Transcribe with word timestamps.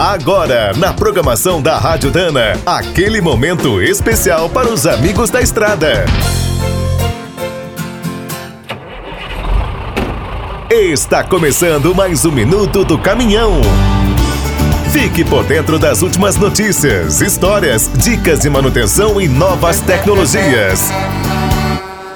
Agora, 0.00 0.72
na 0.78 0.94
programação 0.94 1.60
da 1.60 1.76
Rádio 1.76 2.10
Dana, 2.10 2.58
aquele 2.64 3.20
momento 3.20 3.82
especial 3.82 4.48
para 4.48 4.66
os 4.66 4.86
amigos 4.86 5.28
da 5.28 5.42
estrada. 5.42 6.06
Está 10.70 11.22
começando 11.22 11.94
mais 11.94 12.24
um 12.24 12.32
minuto 12.32 12.82
do 12.82 12.98
caminhão. 12.98 13.60
Fique 14.90 15.22
por 15.22 15.44
dentro 15.44 15.78
das 15.78 16.00
últimas 16.00 16.34
notícias, 16.36 17.20
histórias, 17.20 17.90
dicas 17.94 18.40
de 18.40 18.48
manutenção 18.48 19.20
e 19.20 19.28
novas 19.28 19.82
tecnologias. 19.82 20.90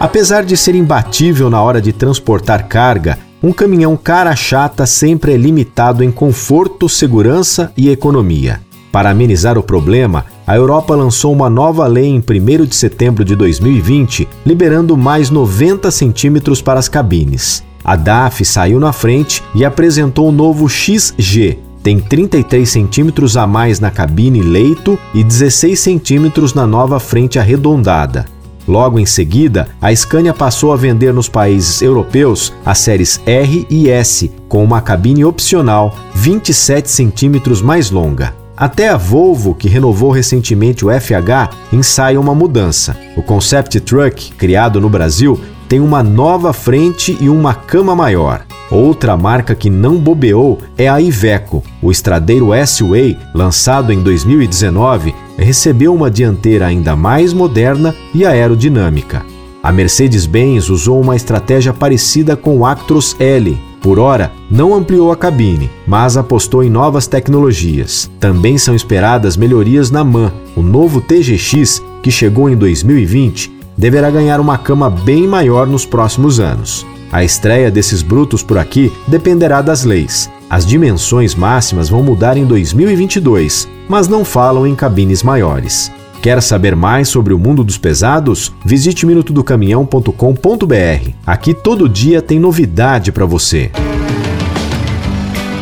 Apesar 0.00 0.44
de 0.44 0.56
ser 0.56 0.74
imbatível 0.74 1.48
na 1.48 1.62
hora 1.62 1.80
de 1.80 1.92
transportar 1.92 2.66
carga, 2.66 3.27
um 3.42 3.52
caminhão 3.52 3.96
cara 3.96 4.34
chata 4.34 4.84
sempre 4.84 5.32
é 5.32 5.36
limitado 5.36 6.02
em 6.02 6.10
conforto, 6.10 6.88
segurança 6.88 7.72
e 7.76 7.88
economia. 7.88 8.60
Para 8.90 9.10
amenizar 9.10 9.56
o 9.56 9.62
problema, 9.62 10.24
a 10.46 10.56
Europa 10.56 10.94
lançou 10.94 11.32
uma 11.32 11.48
nova 11.48 11.86
lei 11.86 12.06
em 12.06 12.18
1 12.18 12.64
de 12.64 12.74
setembro 12.74 13.24
de 13.24 13.36
2020, 13.36 14.26
liberando 14.44 14.96
mais 14.96 15.30
90 15.30 15.90
centímetros 15.90 16.60
para 16.60 16.80
as 16.80 16.88
cabines. 16.88 17.62
A 17.84 17.94
DAF 17.94 18.44
saiu 18.44 18.80
na 18.80 18.92
frente 18.92 19.42
e 19.54 19.64
apresentou 19.64 20.28
o 20.28 20.32
novo 20.32 20.68
XG. 20.68 21.58
Tem 21.82 22.00
33 22.00 22.68
centímetros 22.68 23.36
a 23.36 23.46
mais 23.46 23.78
na 23.78 23.90
cabine 23.90 24.42
leito 24.42 24.98
e 25.14 25.22
16 25.22 25.78
centímetros 25.78 26.54
na 26.54 26.66
nova 26.66 26.98
frente 26.98 27.38
arredondada. 27.38 28.26
Logo 28.68 28.98
em 28.98 29.06
seguida, 29.06 29.66
a 29.80 29.94
Scania 29.96 30.34
passou 30.34 30.74
a 30.74 30.76
vender 30.76 31.14
nos 31.14 31.26
países 31.26 31.80
europeus 31.80 32.52
as 32.66 32.76
séries 32.78 33.18
R 33.24 33.66
e 33.70 33.88
S, 33.88 34.30
com 34.46 34.62
uma 34.62 34.82
cabine 34.82 35.24
opcional 35.24 35.96
27 36.14 36.90
centímetros 36.90 37.62
mais 37.62 37.90
longa. 37.90 38.34
Até 38.54 38.88
a 38.88 38.96
Volvo, 38.96 39.54
que 39.54 39.68
renovou 39.68 40.10
recentemente 40.10 40.84
o 40.84 40.90
FH, 40.90 41.56
ensaia 41.72 42.20
uma 42.20 42.34
mudança. 42.34 42.94
O 43.16 43.22
Concept 43.22 43.80
Truck, 43.80 44.32
criado 44.32 44.80
no 44.80 44.90
Brasil, 44.90 45.40
tem 45.66 45.80
uma 45.80 46.02
nova 46.02 46.52
frente 46.52 47.16
e 47.20 47.30
uma 47.30 47.54
cama 47.54 47.94
maior. 47.94 48.47
Outra 48.70 49.16
marca 49.16 49.54
que 49.54 49.70
não 49.70 49.96
bobeou 49.96 50.58
é 50.76 50.88
a 50.88 51.00
Iveco. 51.00 51.62
O 51.80 51.90
estradeiro 51.90 52.52
S-Way, 52.52 53.16
lançado 53.34 53.92
em 53.92 54.02
2019, 54.02 55.14
recebeu 55.38 55.94
uma 55.94 56.10
dianteira 56.10 56.66
ainda 56.66 56.94
mais 56.94 57.32
moderna 57.32 57.94
e 58.14 58.26
aerodinâmica. 58.26 59.24
A 59.62 59.72
Mercedes-Benz 59.72 60.68
usou 60.68 61.00
uma 61.00 61.16
estratégia 61.16 61.72
parecida 61.72 62.36
com 62.36 62.58
o 62.58 62.66
Actros 62.66 63.16
L. 63.18 63.58
Por 63.80 63.98
hora, 63.98 64.32
não 64.50 64.74
ampliou 64.74 65.12
a 65.12 65.16
cabine, 65.16 65.70
mas 65.86 66.16
apostou 66.16 66.62
em 66.62 66.70
novas 66.70 67.06
tecnologias. 67.06 68.10
Também 68.20 68.58
são 68.58 68.74
esperadas 68.74 69.36
melhorias 69.36 69.90
na 69.90 70.04
MAN. 70.04 70.32
O 70.54 70.62
novo 70.62 71.00
TGX, 71.00 71.82
que 72.02 72.10
chegou 72.10 72.50
em 72.50 72.56
2020, 72.56 73.52
deverá 73.76 74.10
ganhar 74.10 74.40
uma 74.40 74.58
cama 74.58 74.90
bem 74.90 75.26
maior 75.26 75.66
nos 75.66 75.86
próximos 75.86 76.38
anos. 76.40 76.84
A 77.10 77.24
estreia 77.24 77.70
desses 77.70 78.02
brutos 78.02 78.42
por 78.42 78.58
aqui 78.58 78.92
dependerá 79.06 79.62
das 79.62 79.84
leis. 79.84 80.30
As 80.50 80.66
dimensões 80.66 81.34
máximas 81.34 81.88
vão 81.88 82.02
mudar 82.02 82.36
em 82.36 82.44
2022, 82.44 83.68
mas 83.88 84.08
não 84.08 84.24
falam 84.24 84.66
em 84.66 84.74
cabines 84.74 85.22
maiores. 85.22 85.90
Quer 86.20 86.42
saber 86.42 86.74
mais 86.74 87.08
sobre 87.08 87.32
o 87.32 87.38
mundo 87.38 87.62
dos 87.62 87.78
pesados? 87.78 88.52
Visite 88.64 89.06
minutodocaminhão.com.br. 89.06 91.10
Aqui 91.26 91.54
todo 91.54 91.88
dia 91.88 92.20
tem 92.20 92.40
novidade 92.40 93.12
para 93.12 93.24
você. 93.24 93.70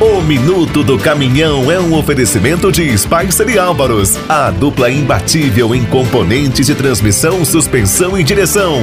O 0.00 0.20
Minuto 0.22 0.82
do 0.82 0.98
Caminhão 0.98 1.70
é 1.70 1.80
um 1.80 1.96
oferecimento 1.96 2.70
de 2.70 2.96
Spicer 2.96 3.48
e 3.48 3.58
Álvaros, 3.58 4.18
a 4.28 4.50
dupla 4.50 4.90
imbatível 4.90 5.74
em 5.74 5.84
componentes 5.84 6.66
de 6.66 6.74
transmissão, 6.74 7.44
suspensão 7.44 8.18
e 8.18 8.22
direção. 8.22 8.82